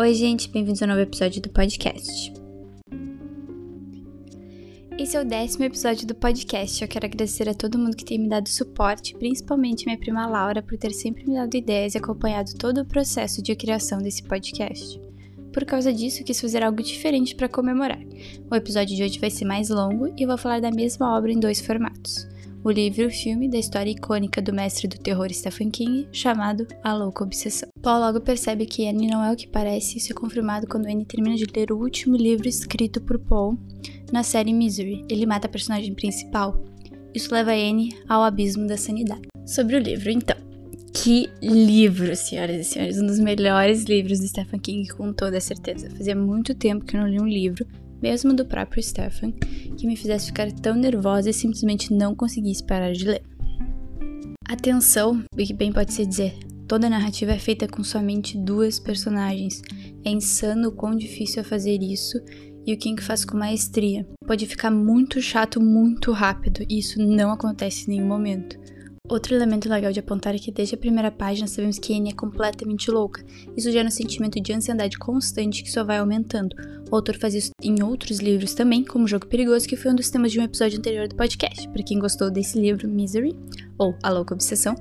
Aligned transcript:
Oi, 0.00 0.14
gente, 0.14 0.48
bem-vindos 0.48 0.80
a 0.80 0.84
um 0.84 0.90
novo 0.90 1.00
episódio 1.00 1.42
do 1.42 1.48
podcast. 1.48 2.32
Esse 4.96 5.16
é 5.16 5.20
o 5.20 5.24
décimo 5.24 5.64
episódio 5.64 6.06
do 6.06 6.14
podcast. 6.14 6.80
Eu 6.80 6.86
quero 6.86 7.06
agradecer 7.06 7.48
a 7.48 7.54
todo 7.54 7.76
mundo 7.80 7.96
que 7.96 8.04
tem 8.04 8.16
me 8.16 8.28
dado 8.28 8.48
suporte, 8.48 9.16
principalmente 9.16 9.86
minha 9.86 9.98
prima 9.98 10.24
Laura, 10.24 10.62
por 10.62 10.78
ter 10.78 10.92
sempre 10.92 11.26
me 11.26 11.34
dado 11.34 11.52
ideias 11.52 11.96
e 11.96 11.98
acompanhado 11.98 12.54
todo 12.54 12.82
o 12.82 12.86
processo 12.86 13.42
de 13.42 13.56
criação 13.56 13.98
desse 13.98 14.22
podcast. 14.22 15.00
Por 15.52 15.64
causa 15.64 15.92
disso, 15.92 16.22
quis 16.22 16.40
fazer 16.40 16.62
algo 16.62 16.80
diferente 16.80 17.34
para 17.34 17.48
comemorar. 17.48 17.98
O 18.48 18.54
episódio 18.54 18.94
de 18.94 19.02
hoje 19.02 19.18
vai 19.18 19.30
ser 19.30 19.46
mais 19.46 19.68
longo 19.68 20.14
e 20.16 20.22
eu 20.22 20.28
vou 20.28 20.38
falar 20.38 20.60
da 20.60 20.70
mesma 20.70 21.18
obra 21.18 21.32
em 21.32 21.40
dois 21.40 21.60
formatos 21.60 22.24
o 22.68 22.70
livro 22.70 23.02
e 23.02 23.06
o 23.06 23.10
filme 23.10 23.48
da 23.48 23.56
história 23.58 23.90
icônica 23.90 24.42
do 24.42 24.52
mestre 24.52 24.86
do 24.86 24.98
terror 24.98 25.32
Stephen 25.32 25.70
King, 25.70 26.06
chamado 26.12 26.66
A 26.84 26.92
Louca 26.92 27.24
Obsessão. 27.24 27.68
Paul 27.80 28.00
logo 28.00 28.20
percebe 28.20 28.66
que 28.66 28.86
Anne 28.86 29.06
não 29.06 29.24
é 29.24 29.32
o 29.32 29.36
que 29.36 29.48
parece 29.48 29.96
isso 29.96 30.12
é 30.12 30.14
confirmado 30.14 30.66
quando 30.66 30.84
Anne 30.84 31.06
termina 31.06 31.34
de 31.34 31.46
ler 31.46 31.72
o 31.72 31.78
último 31.78 32.14
livro 32.14 32.46
escrito 32.46 33.00
por 33.00 33.18
Paul 33.18 33.58
na 34.12 34.22
série 34.22 34.52
Misery. 34.52 35.02
Ele 35.08 35.24
mata 35.24 35.46
a 35.46 35.50
personagem 35.50 35.94
principal. 35.94 36.62
Isso 37.14 37.32
leva 37.32 37.52
Anne 37.52 37.96
ao 38.06 38.22
abismo 38.22 38.66
da 38.66 38.76
sanidade. 38.76 39.28
Sobre 39.46 39.76
o 39.76 39.80
livro, 39.80 40.10
então. 40.10 40.36
Que 40.92 41.30
livro, 41.42 42.14
senhoras 42.16 42.60
e 42.60 42.64
senhores! 42.64 43.00
Um 43.00 43.06
dos 43.06 43.18
melhores 43.18 43.84
livros 43.84 44.20
de 44.20 44.28
Stephen 44.28 44.60
King, 44.60 44.88
com 44.88 45.10
toda 45.12 45.40
certeza. 45.40 45.88
Fazia 45.88 46.14
muito 46.14 46.54
tempo 46.54 46.84
que 46.84 46.96
eu 46.96 47.00
não 47.00 47.08
li 47.08 47.18
um 47.18 47.26
livro 47.26 47.66
mesmo 48.02 48.34
do 48.34 48.44
próprio 48.44 48.82
Stephen, 48.82 49.32
que 49.76 49.86
me 49.86 49.96
fizesse 49.96 50.26
ficar 50.26 50.50
tão 50.52 50.74
nervosa 50.74 51.30
e 51.30 51.34
simplesmente 51.34 51.92
não 51.92 52.14
conseguisse 52.14 52.64
parar 52.64 52.92
de 52.92 53.06
ler. 53.06 53.22
Atenção, 54.48 55.22
o 55.32 55.36
que 55.36 55.52
bem 55.52 55.72
pode 55.72 55.92
se 55.92 56.06
dizer, 56.06 56.34
toda 56.66 56.86
a 56.86 56.90
narrativa 56.90 57.32
é 57.32 57.38
feita 57.38 57.68
com 57.68 57.84
somente 57.84 58.36
duas 58.36 58.78
personagens. 58.78 59.62
É 60.04 60.10
insano 60.10 60.68
o 60.68 60.72
quão 60.72 60.96
difícil 60.96 61.40
é 61.40 61.44
fazer 61.44 61.82
isso 61.82 62.18
e 62.66 62.72
o 62.74 62.76
King 62.76 63.02
faz 63.02 63.24
com 63.24 63.36
maestria. 63.36 64.06
Pode 64.26 64.46
ficar 64.46 64.70
muito 64.70 65.22
chato 65.22 65.60
muito 65.60 66.12
rápido 66.12 66.64
e 66.68 66.78
isso 66.78 67.00
não 67.00 67.30
acontece 67.30 67.84
em 67.84 67.94
nenhum 67.94 68.06
momento. 68.06 68.58
Outro 69.08 69.34
elemento 69.34 69.70
legal 69.70 69.90
de 69.90 70.00
apontar 70.00 70.34
é 70.34 70.38
que 70.38 70.52
desde 70.52 70.74
a 70.74 70.78
primeira 70.78 71.10
página 71.10 71.46
sabemos 71.46 71.78
que 71.78 71.96
Anne 71.96 72.10
é 72.10 72.14
completamente 72.14 72.90
louca. 72.90 73.24
Isso 73.56 73.72
gera 73.72 73.88
um 73.88 73.90
sentimento 73.90 74.38
de 74.38 74.52
ansiedade 74.52 74.98
constante 74.98 75.62
que 75.62 75.72
só 75.72 75.82
vai 75.82 75.96
aumentando. 75.96 76.54
O 76.90 76.94
autor 76.94 77.16
faz 77.16 77.34
isso 77.34 77.50
em 77.62 77.82
outros 77.82 78.18
livros 78.18 78.52
também, 78.52 78.84
como 78.84 79.08
Jogo 79.08 79.26
Perigoso, 79.26 79.66
que 79.66 79.76
foi 79.76 79.92
um 79.92 79.94
dos 79.94 80.10
temas 80.10 80.30
de 80.30 80.38
um 80.38 80.42
episódio 80.42 80.78
anterior 80.78 81.08
do 81.08 81.14
podcast. 81.14 81.66
Para 81.70 81.82
quem 81.82 81.98
gostou 81.98 82.30
desse 82.30 82.60
livro, 82.60 82.86
Misery, 82.86 83.34
ou 83.78 83.94
A 84.02 84.10
Louca 84.10 84.34
Obsessão, 84.34 84.74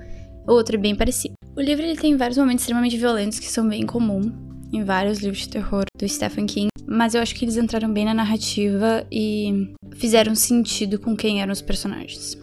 o 0.45 0.52
outro 0.52 0.75
é 0.75 0.80
bem 0.80 0.94
parecido. 0.94 1.36
O 1.56 1.62
livro 1.62 1.86
ele 1.86 1.95
tem 1.95 2.17
vários 2.17 2.38
momentos 2.38 2.64
extremamente 2.64 2.97
violentos 2.97 3.39
que 3.39 3.50
são 3.50 3.67
bem 3.67 3.86
comuns 3.86 4.34
em 4.73 4.84
vários 4.84 5.19
livros 5.19 5.44
de 5.44 5.50
terror 5.50 5.86
do 5.97 6.08
Stephen 6.08 6.45
King, 6.45 6.67
mas 6.86 7.16
eu 7.16 7.22
acho 7.22 7.34
que 7.34 7.45
eles 7.45 7.56
entraram 7.56 7.91
bem 7.91 8.03
na 8.03 8.14
narrativa 8.14 9.08
e 9.09 9.73
fizeram 9.95 10.36
sentido 10.36 11.00
com 11.00 11.16
quem 11.16 11.41
eram 11.41 11.53
os 11.53 11.62
personagens. 11.62 12.38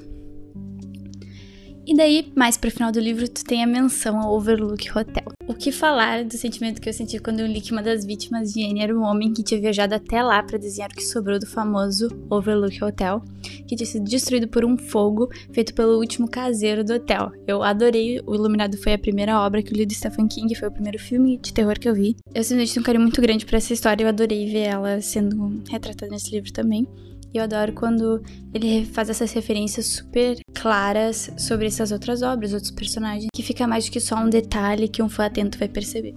E 1.86 1.94
daí, 1.94 2.32
mais 2.34 2.56
pro 2.56 2.70
final 2.70 2.90
do 2.90 2.98
livro, 2.98 3.28
tu 3.28 3.44
tem 3.44 3.62
a 3.62 3.66
menção 3.66 4.18
ao 4.18 4.34
Overlook 4.34 4.90
Hotel. 4.96 5.24
O 5.46 5.52
que 5.52 5.70
falar 5.70 6.24
do 6.24 6.32
sentimento 6.32 6.80
que 6.80 6.88
eu 6.88 6.92
senti 6.94 7.18
quando 7.18 7.40
eu 7.40 7.46
li 7.46 7.60
que 7.60 7.72
uma 7.72 7.82
das 7.82 8.06
vítimas 8.06 8.54
de 8.54 8.64
Anne 8.64 8.80
era 8.80 8.96
um 8.96 9.02
homem 9.02 9.34
que 9.34 9.42
tinha 9.42 9.60
viajado 9.60 9.94
até 9.94 10.22
lá 10.22 10.42
para 10.42 10.56
desenhar 10.56 10.90
o 10.90 10.94
que 10.94 11.04
sobrou 11.04 11.38
do 11.38 11.46
famoso 11.46 12.08
Overlook 12.30 12.82
Hotel, 12.82 13.22
que 13.68 13.76
tinha 13.76 13.86
sido 13.86 14.04
destruído 14.04 14.48
por 14.48 14.64
um 14.64 14.78
fogo 14.78 15.28
feito 15.52 15.74
pelo 15.74 15.98
último 15.98 16.26
caseiro 16.26 16.82
do 16.82 16.94
hotel. 16.94 17.30
Eu 17.46 17.62
adorei, 17.62 18.18
O 18.26 18.34
Iluminado 18.34 18.78
foi 18.78 18.94
a 18.94 18.98
primeira 18.98 19.38
obra 19.38 19.62
que 19.62 19.74
eu 19.74 19.76
li 19.76 19.84
do 19.84 19.92
Stephen 19.92 20.26
King, 20.26 20.54
foi 20.54 20.68
o 20.68 20.72
primeiro 20.72 20.98
filme 20.98 21.36
de 21.36 21.52
terror 21.52 21.78
que 21.78 21.88
eu 21.88 21.94
vi. 21.94 22.16
Eu 22.34 22.42
simplesmente 22.42 22.72
tenho 22.72 22.82
um 22.82 22.86
carinho 22.86 23.02
muito 23.02 23.20
grande 23.20 23.44
por 23.44 23.56
essa 23.56 23.74
história, 23.74 24.04
eu 24.04 24.08
adorei 24.08 24.50
ver 24.50 24.68
ela 24.68 25.02
sendo 25.02 25.62
retratada 25.70 26.10
nesse 26.10 26.30
livro 26.30 26.50
também. 26.50 26.88
E 27.34 27.38
eu 27.38 27.42
adoro 27.42 27.72
quando 27.72 28.22
ele 28.54 28.84
faz 28.84 29.10
essas 29.10 29.32
referências 29.32 29.86
super 29.86 30.38
claras 30.54 31.32
sobre 31.36 31.66
essas 31.66 31.90
outras 31.90 32.22
obras, 32.22 32.54
outros 32.54 32.70
personagens, 32.70 33.26
que 33.34 33.42
fica 33.42 33.66
mais 33.66 33.86
do 33.86 33.90
que 33.90 33.98
só 33.98 34.14
um 34.16 34.30
detalhe 34.30 34.86
que 34.86 35.02
um 35.02 35.08
fã 35.08 35.26
atento 35.26 35.58
vai 35.58 35.68
perceber. 35.68 36.14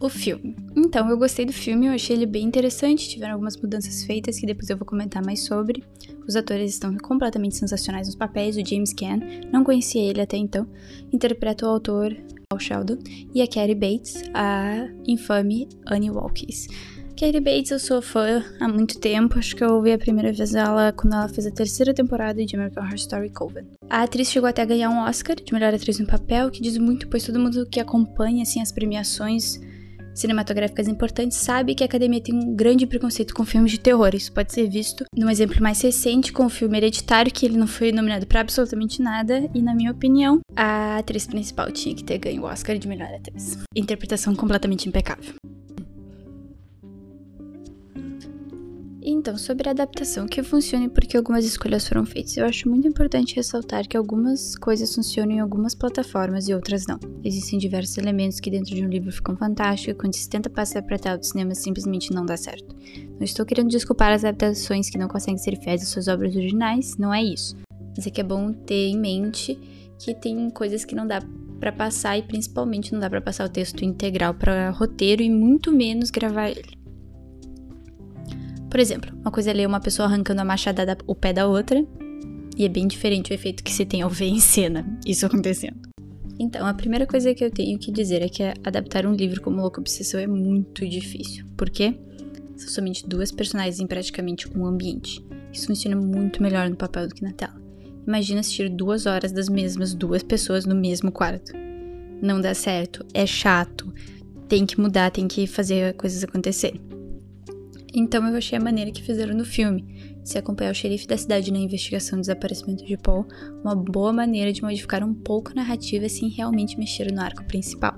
O 0.00 0.08
filme. 0.08 0.56
Então, 0.76 1.08
eu 1.08 1.16
gostei 1.16 1.44
do 1.44 1.52
filme, 1.52 1.86
eu 1.86 1.92
achei 1.92 2.16
ele 2.16 2.26
bem 2.26 2.44
interessante, 2.44 3.08
tiveram 3.08 3.34
algumas 3.34 3.56
mudanças 3.56 4.02
feitas 4.02 4.40
que 4.40 4.46
depois 4.46 4.68
eu 4.70 4.76
vou 4.76 4.86
comentar 4.86 5.24
mais 5.24 5.44
sobre. 5.44 5.84
Os 6.26 6.34
atores 6.34 6.72
estão 6.72 6.96
completamente 6.96 7.54
sensacionais 7.54 8.08
nos 8.08 8.16
papéis, 8.16 8.56
o 8.56 8.66
James 8.66 8.92
Caan, 8.92 9.20
não 9.52 9.62
conhecia 9.62 10.02
ele 10.02 10.20
até 10.20 10.36
então, 10.36 10.66
interpreta 11.12 11.66
o 11.66 11.68
autor 11.68 12.16
Paul 12.48 12.58
Sheldon, 12.58 12.98
e 13.32 13.40
a 13.40 13.46
Carrie 13.46 13.74
Bates, 13.74 14.24
a 14.34 14.88
infame 15.06 15.68
Annie 15.86 16.10
Walkes. 16.10 16.66
Katie 17.20 17.38
Bates 17.38 17.70
eu 17.70 17.78
sou 17.78 18.00
fã 18.00 18.42
há 18.58 18.66
muito 18.66 18.98
tempo, 18.98 19.38
acho 19.38 19.54
que 19.54 19.62
eu 19.62 19.74
ouvi 19.74 19.92
a 19.92 19.98
primeira 19.98 20.32
vez 20.32 20.54
ela 20.54 20.90
quando 20.90 21.12
ela 21.12 21.28
fez 21.28 21.46
a 21.46 21.50
terceira 21.50 21.92
temporada 21.92 22.42
de 22.42 22.56
American 22.56 22.82
Horror 22.82 22.94
Story 22.94 23.28
Coven. 23.28 23.66
A 23.90 24.04
atriz 24.04 24.30
chegou 24.30 24.48
até 24.48 24.62
a 24.62 24.64
ganhar 24.64 24.88
um 24.88 25.02
Oscar 25.02 25.36
de 25.36 25.52
melhor 25.52 25.74
atriz 25.74 25.98
no 25.98 26.06
papel, 26.06 26.50
que 26.50 26.62
diz 26.62 26.78
muito, 26.78 27.08
pois 27.08 27.22
todo 27.22 27.38
mundo 27.38 27.66
que 27.66 27.78
acompanha 27.78 28.42
assim 28.42 28.62
as 28.62 28.72
premiações 28.72 29.60
cinematográficas 30.14 30.88
importantes 30.88 31.36
sabe 31.36 31.74
que 31.74 31.82
a 31.84 31.86
academia 31.86 32.22
tem 32.22 32.34
um 32.34 32.56
grande 32.56 32.86
preconceito 32.86 33.34
com 33.34 33.44
filmes 33.44 33.72
de 33.72 33.80
terror. 33.80 34.14
Isso 34.14 34.32
pode 34.32 34.54
ser 34.54 34.66
visto 34.70 35.04
num 35.14 35.28
exemplo 35.28 35.62
mais 35.62 35.78
recente 35.82 36.32
com 36.32 36.46
o 36.46 36.50
filme 36.50 36.78
Hereditário, 36.78 37.30
que 37.30 37.44
ele 37.44 37.58
não 37.58 37.66
foi 37.66 37.92
nominado 37.92 38.26
para 38.26 38.40
absolutamente 38.40 39.02
nada, 39.02 39.46
e 39.54 39.60
na 39.60 39.74
minha 39.74 39.92
opinião, 39.92 40.40
a 40.56 40.96
atriz 40.96 41.26
principal 41.26 41.70
tinha 41.70 41.94
que 41.94 42.02
ter 42.02 42.16
ganho 42.16 42.44
o 42.44 42.46
Oscar 42.46 42.78
de 42.78 42.88
melhor 42.88 43.12
atriz. 43.12 43.58
Interpretação 43.76 44.34
completamente 44.34 44.88
impecável. 44.88 45.34
Então, 49.12 49.36
sobre 49.36 49.68
a 49.68 49.72
adaptação, 49.72 50.26
que 50.26 50.40
funciona 50.40 50.84
e 50.84 50.88
por 50.88 51.04
que 51.04 51.16
algumas 51.16 51.44
escolhas 51.44 51.86
foram 51.86 52.06
feitas. 52.06 52.36
Eu 52.36 52.46
acho 52.46 52.68
muito 52.68 52.86
importante 52.86 53.34
ressaltar 53.34 53.88
que 53.88 53.96
algumas 53.96 54.54
coisas 54.56 54.94
funcionam 54.94 55.32
em 55.32 55.40
algumas 55.40 55.74
plataformas 55.74 56.48
e 56.48 56.54
outras 56.54 56.86
não. 56.86 56.98
Existem 57.24 57.58
diversos 57.58 57.98
elementos 57.98 58.38
que 58.38 58.50
dentro 58.50 58.72
de 58.72 58.84
um 58.84 58.88
livro 58.88 59.10
ficam 59.10 59.36
fantásticos 59.36 59.92
e 59.92 59.98
quando 59.98 60.14
se 60.14 60.28
tenta 60.28 60.48
passar 60.48 60.82
para 60.82 60.96
tela 60.96 61.18
do 61.18 61.26
cinema 61.26 61.54
simplesmente 61.56 62.12
não 62.12 62.24
dá 62.24 62.36
certo. 62.36 62.74
Não 63.18 63.24
estou 63.24 63.44
querendo 63.44 63.68
desculpar 63.68 64.12
as 64.12 64.24
adaptações 64.24 64.88
que 64.88 64.96
não 64.96 65.08
conseguem 65.08 65.38
ser 65.38 65.58
fiéis 65.58 65.82
às 65.82 65.88
suas 65.88 66.06
obras 66.06 66.36
originais, 66.36 66.96
não 66.96 67.12
é 67.12 67.22
isso. 67.22 67.56
Mas 67.96 68.06
é 68.06 68.10
que 68.10 68.20
é 68.20 68.24
bom 68.24 68.52
ter 68.52 68.90
em 68.90 68.96
mente 68.96 69.58
que 69.98 70.14
tem 70.14 70.48
coisas 70.50 70.84
que 70.84 70.94
não 70.94 71.06
dá 71.06 71.20
para 71.58 71.72
passar 71.72 72.16
e 72.16 72.22
principalmente 72.22 72.92
não 72.92 73.00
dá 73.00 73.10
para 73.10 73.20
passar 73.20 73.44
o 73.44 73.50
texto 73.50 73.84
integral 73.84 74.34
para 74.34 74.70
roteiro 74.70 75.20
e 75.20 75.28
muito 75.28 75.72
menos 75.72 76.10
gravar 76.10 76.48
ele. 76.48 76.79
Por 78.70 78.78
exemplo, 78.78 79.10
uma 79.20 79.32
coisa 79.32 79.50
é 79.50 79.52
ler 79.52 79.66
uma 79.66 79.80
pessoa 79.80 80.06
arrancando 80.06 80.40
a 80.40 80.44
machada 80.44 80.86
da, 80.86 80.96
o 81.06 81.14
pé 81.14 81.32
da 81.32 81.46
outra, 81.48 81.84
e 82.56 82.64
é 82.64 82.68
bem 82.68 82.86
diferente 82.86 83.32
o 83.32 83.34
efeito 83.34 83.64
que 83.64 83.72
se 83.72 83.84
tem 83.84 84.02
ao 84.02 84.10
ver 84.10 84.26
em 84.26 84.38
cena 84.38 84.86
isso 85.04 85.26
acontecendo. 85.26 85.90
Então, 86.38 86.66
a 86.66 86.72
primeira 86.72 87.06
coisa 87.06 87.34
que 87.34 87.44
eu 87.44 87.50
tenho 87.50 87.78
que 87.78 87.90
dizer 87.90 88.22
é 88.22 88.28
que 88.28 88.42
adaptar 88.64 89.04
um 89.04 89.12
livro 89.12 89.42
como 89.42 89.60
Louco 89.60 89.80
Obsessão 89.80 90.20
é 90.20 90.26
muito 90.26 90.88
difícil. 90.88 91.44
Por 91.56 91.68
quê? 91.68 91.98
São 92.56 92.68
somente 92.68 93.06
duas 93.06 93.32
personagens 93.32 93.80
em 93.80 93.86
praticamente 93.86 94.48
um 94.56 94.64
ambiente. 94.64 95.22
Isso 95.52 95.66
funciona 95.66 95.96
muito 95.96 96.42
melhor 96.42 96.70
no 96.70 96.76
papel 96.76 97.08
do 97.08 97.14
que 97.14 97.22
na 97.22 97.32
tela. 97.32 97.60
Imagina 98.06 98.40
assistir 98.40 98.70
duas 98.70 99.04
horas 99.04 99.32
das 99.32 99.48
mesmas 99.48 99.94
duas 99.94 100.22
pessoas 100.22 100.64
no 100.64 100.74
mesmo 100.74 101.10
quarto. 101.10 101.52
Não 102.22 102.40
dá 102.40 102.54
certo, 102.54 103.04
é 103.12 103.26
chato, 103.26 103.92
tem 104.48 104.64
que 104.64 104.80
mudar, 104.80 105.10
tem 105.10 105.26
que 105.26 105.46
fazer 105.46 105.94
coisas 105.94 106.22
acontecerem. 106.24 106.80
Então 107.92 108.26
eu 108.28 108.36
achei 108.36 108.56
a 108.56 108.62
maneira 108.62 108.90
que 108.90 109.02
fizeram 109.02 109.36
no 109.36 109.44
filme, 109.44 110.20
se 110.22 110.38
acompanhar 110.38 110.70
o 110.70 110.74
xerife 110.74 111.06
da 111.06 111.16
cidade 111.16 111.52
na 111.52 111.58
investigação 111.58 112.18
do 112.18 112.22
desaparecimento 112.22 112.84
de 112.84 112.96
Paul, 112.96 113.26
uma 113.64 113.74
boa 113.74 114.12
maneira 114.12 114.52
de 114.52 114.62
modificar 114.62 115.02
um 115.02 115.12
pouco 115.12 115.50
a 115.50 115.54
narrativa 115.54 116.08
sem 116.08 116.28
realmente 116.28 116.78
mexer 116.78 117.12
no 117.12 117.20
arco 117.20 117.44
principal. 117.44 117.94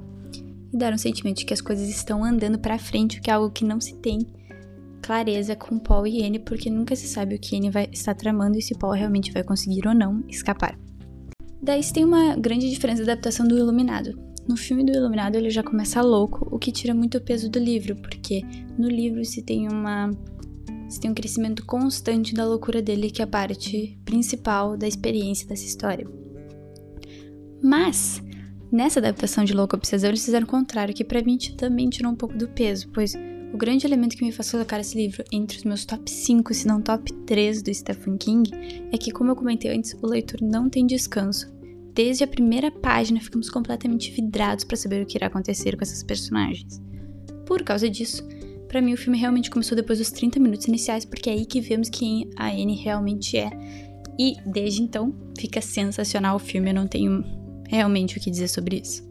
E 0.72 0.78
dar 0.78 0.94
um 0.94 0.98
sentimento 0.98 1.38
de 1.38 1.44
que 1.44 1.52
as 1.52 1.60
coisas 1.60 1.88
estão 1.88 2.24
andando 2.24 2.58
para 2.58 2.78
frente, 2.78 3.18
o 3.18 3.22
que 3.22 3.30
é 3.30 3.34
algo 3.34 3.50
que 3.50 3.64
não 3.64 3.80
se 3.80 3.94
tem 3.96 4.20
clareza 5.02 5.54
com 5.56 5.78
Paul 5.78 6.06
e 6.06 6.24
Anne, 6.24 6.38
porque 6.38 6.70
nunca 6.70 6.96
se 6.96 7.06
sabe 7.06 7.34
o 7.34 7.38
que 7.38 7.56
Anne 7.56 7.70
vai 7.70 7.88
estar 7.92 8.14
tramando 8.14 8.56
e 8.56 8.62
se 8.62 8.78
Paul 8.78 8.92
realmente 8.92 9.32
vai 9.32 9.42
conseguir 9.42 9.86
ou 9.86 9.94
não 9.94 10.24
escapar. 10.28 10.78
Daí 11.60 11.80
tem 11.92 12.04
uma 12.04 12.34
grande 12.36 12.70
diferença 12.70 13.04
da 13.04 13.12
adaptação 13.12 13.46
do 13.46 13.58
Iluminado. 13.58 14.31
No 14.48 14.56
filme 14.56 14.84
do 14.84 14.92
Iluminado 14.92 15.36
ele 15.36 15.50
já 15.50 15.62
começa 15.62 16.02
louco, 16.02 16.48
o 16.50 16.58
que 16.58 16.72
tira 16.72 16.94
muito 16.94 17.20
peso 17.20 17.48
do 17.48 17.58
livro, 17.58 17.96
porque 17.96 18.42
no 18.76 18.88
livro 18.88 19.24
se 19.24 19.42
tem 19.42 19.68
uma 19.68 20.10
se 20.88 21.00
tem 21.00 21.10
um 21.10 21.14
crescimento 21.14 21.64
constante 21.64 22.34
da 22.34 22.44
loucura 22.44 22.82
dele, 22.82 23.10
que 23.10 23.22
é 23.22 23.24
a 23.24 23.28
parte 23.28 23.98
principal 24.04 24.76
da 24.76 24.86
experiência 24.86 25.48
dessa 25.48 25.64
história. 25.64 26.06
Mas 27.62 28.22
nessa 28.70 29.00
adaptação 29.00 29.42
de 29.42 29.54
Louco 29.54 29.74
Obsessão 29.74 30.10
eles 30.10 30.24
fizeram 30.24 30.44
o 30.44 30.50
contrário, 30.50 30.92
que 30.92 31.04
para 31.04 31.22
mim 31.22 31.38
também 31.56 31.88
tirou 31.88 32.12
um 32.12 32.16
pouco 32.16 32.36
do 32.36 32.46
peso, 32.48 32.90
pois 32.92 33.14
o 33.52 33.56
grande 33.56 33.86
elemento 33.86 34.16
que 34.16 34.24
me 34.24 34.32
faz 34.32 34.50
colocar 34.50 34.80
esse 34.80 34.96
livro 34.96 35.22
entre 35.30 35.58
os 35.58 35.64
meus 35.64 35.84
top 35.84 36.10
5, 36.10 36.54
se 36.54 36.66
não 36.66 36.80
top 36.80 37.12
3 37.26 37.62
do 37.62 37.72
Stephen 37.72 38.16
King, 38.16 38.50
é 38.90 38.96
que, 38.96 39.10
como 39.10 39.30
eu 39.30 39.36
comentei 39.36 39.70
antes, 39.70 39.94
o 40.02 40.06
leitor 40.06 40.40
não 40.42 40.68
tem 40.68 40.86
descanso. 40.86 41.52
Desde 41.94 42.24
a 42.24 42.26
primeira 42.26 42.70
página 42.70 43.20
ficamos 43.20 43.50
completamente 43.50 44.10
vidrados 44.10 44.64
para 44.64 44.78
saber 44.78 45.02
o 45.02 45.06
que 45.06 45.18
irá 45.18 45.26
acontecer 45.26 45.76
com 45.76 45.82
essas 45.82 46.02
personagens. 46.02 46.80
por 47.46 47.62
causa 47.62 47.90
disso, 47.90 48.26
para 48.66 48.80
mim 48.80 48.94
o 48.94 48.96
filme 48.96 49.18
realmente 49.18 49.50
começou 49.50 49.76
depois 49.76 49.98
dos 49.98 50.10
30 50.10 50.40
minutos 50.40 50.66
iniciais, 50.66 51.04
porque 51.04 51.28
é 51.28 51.34
aí 51.34 51.44
que 51.44 51.60
vemos 51.60 51.90
quem 51.90 52.30
a 52.36 52.48
Anne 52.48 52.76
realmente 52.76 53.36
é. 53.36 53.50
E 54.18 54.36
desde 54.46 54.82
então 54.82 55.14
fica 55.38 55.60
sensacional 55.60 56.36
o 56.36 56.38
filme, 56.38 56.70
eu 56.70 56.74
não 56.74 56.86
tenho 56.86 57.22
realmente 57.68 58.16
o 58.16 58.20
que 58.20 58.30
dizer 58.30 58.48
sobre 58.48 58.80
isso. 58.80 59.06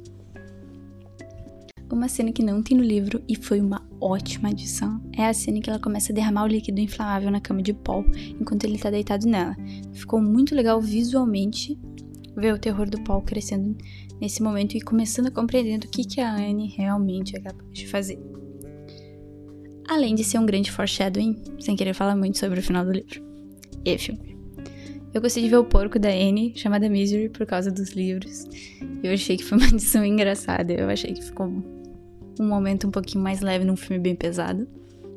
Uma 1.91 2.07
cena 2.07 2.31
que 2.31 2.41
não 2.41 2.63
tem 2.63 2.75
no 2.75 2.83
livro 2.83 3.21
e 3.27 3.35
foi 3.35 3.61
uma 3.61 3.87
ótima 3.99 4.49
adição 4.49 4.99
é 5.15 5.27
a 5.27 5.33
cena 5.33 5.59
que 5.59 5.69
ela 5.69 5.77
começa 5.77 6.11
a 6.11 6.15
derramar 6.15 6.45
o 6.45 6.47
líquido 6.47 6.79
inflamável 6.79 7.29
na 7.29 7.41
cama 7.41 7.61
de 7.61 7.73
Paul 7.73 8.05
enquanto 8.39 8.63
ele 8.63 8.79
tá 8.79 8.89
deitado 8.89 9.27
nela. 9.27 9.55
Ficou 9.93 10.19
muito 10.19 10.55
legal 10.55 10.81
visualmente 10.81 11.77
ver 12.41 12.53
o 12.53 12.59
terror 12.59 12.89
do 12.89 12.99
Paul 13.01 13.21
crescendo 13.21 13.77
nesse 14.19 14.41
momento 14.41 14.75
e 14.75 14.81
começando 14.81 15.27
a 15.27 15.31
compreender 15.31 15.85
o 15.85 15.89
que, 15.89 16.03
que 16.03 16.19
a 16.19 16.35
Anne 16.35 16.67
realmente 16.75 17.37
é 17.37 17.39
capaz 17.39 17.69
de 17.71 17.87
fazer. 17.87 18.19
Além 19.87 20.15
de 20.15 20.23
ser 20.23 20.39
um 20.39 20.45
grande 20.45 20.71
foreshadowing, 20.71 21.41
sem 21.59 21.75
querer 21.75 21.93
falar 21.93 22.15
muito 22.15 22.37
sobre 22.37 22.59
o 22.59 22.63
final 22.63 22.83
do 22.83 22.91
livro. 22.91 23.21
E 23.85 23.97
filme. 23.97 24.37
Eu 25.13 25.21
gostei 25.21 25.43
de 25.43 25.49
ver 25.49 25.57
o 25.57 25.65
porco 25.65 25.99
da 25.99 26.09
Anne, 26.09 26.53
chamada 26.55 26.89
Misery, 26.89 27.29
por 27.29 27.45
causa 27.45 27.69
dos 27.69 27.91
livros. 27.91 28.45
Eu 29.03 29.13
achei 29.13 29.35
que 29.35 29.43
foi 29.43 29.57
uma 29.57 29.67
edição 29.67 30.03
engraçada. 30.05 30.71
Eu 30.71 30.89
achei 30.89 31.13
que 31.13 31.21
ficou 31.21 31.47
um 31.47 32.47
momento 32.47 32.87
um 32.87 32.91
pouquinho 32.91 33.23
mais 33.23 33.41
leve 33.41 33.65
num 33.65 33.75
filme 33.75 34.01
bem 34.01 34.15
pesado. 34.15 34.67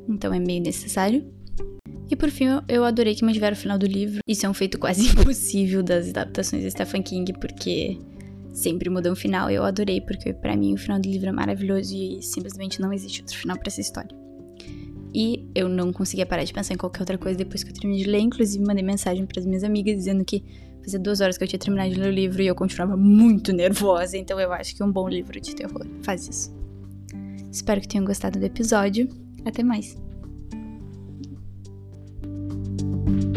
Então 0.07 0.33
é 0.33 0.39
meio 0.39 0.61
necessário. 0.61 1.25
E 2.09 2.15
por 2.15 2.29
fim, 2.29 2.45
eu 2.67 2.83
adorei 2.83 3.15
que 3.15 3.25
mantiveram 3.25 3.55
o 3.55 3.59
final 3.59 3.77
do 3.77 3.85
livro. 3.85 4.19
Isso 4.27 4.45
é 4.45 4.49
um 4.49 4.53
feito 4.53 4.77
quase 4.77 5.07
impossível 5.09 5.81
das 5.81 6.09
adaptações 6.09 6.61
de 6.61 6.71
Stephen 6.71 7.01
King, 7.01 7.33
porque 7.33 7.97
sempre 8.53 8.89
muda 8.89 9.11
um 9.11 9.15
final. 9.15 9.49
Eu 9.49 9.63
adorei, 9.63 9.99
porque 10.01 10.33
para 10.33 10.55
mim 10.55 10.73
o 10.73 10.77
final 10.77 10.99
do 10.99 11.09
livro 11.09 11.29
é 11.29 11.31
maravilhoso 11.31 11.95
e 11.95 12.21
simplesmente 12.21 12.79
não 12.79 12.93
existe 12.93 13.21
outro 13.21 13.37
final 13.37 13.57
para 13.57 13.67
essa 13.67 13.81
história. 13.81 14.15
E 15.13 15.47
eu 15.55 15.69
não 15.69 15.93
conseguia 15.93 16.25
parar 16.25 16.43
de 16.43 16.53
pensar 16.53 16.73
em 16.73 16.77
qualquer 16.77 16.99
outra 16.99 17.17
coisa 17.17 17.37
depois 17.37 17.63
que 17.63 17.71
eu 17.71 17.73
terminei 17.73 18.03
de 18.03 18.09
ler. 18.09 18.19
Inclusive, 18.19 18.63
mandei 18.63 18.83
mensagem 18.83 19.25
para 19.25 19.39
as 19.39 19.45
minhas 19.45 19.63
amigas 19.63 19.95
dizendo 19.95 20.25
que 20.25 20.43
fazia 20.83 20.99
duas 20.99 21.21
horas 21.21 21.37
que 21.37 21.43
eu 21.43 21.47
tinha 21.47 21.57
terminado 21.57 21.89
de 21.93 21.99
ler 21.99 22.09
o 22.09 22.13
livro 22.13 22.41
e 22.41 22.47
eu 22.47 22.53
continuava 22.53 22.97
muito 22.97 23.53
nervosa. 23.53 24.17
Então 24.17 24.39
eu 24.39 24.51
acho 24.51 24.75
que 24.75 24.83
um 24.83 24.91
bom 24.91 25.07
livro 25.07 25.39
de 25.39 25.55
terror 25.55 25.85
faz 26.03 26.27
isso. 26.27 26.53
Espero 27.49 27.79
que 27.79 27.87
tenham 27.87 28.05
gostado 28.05 28.37
do 28.37 28.45
episódio. 28.45 29.07
Até 29.45 29.63
mais! 29.63 30.04
thank 33.05 33.23
you 33.23 33.34